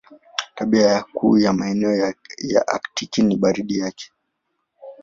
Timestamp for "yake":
3.77-4.11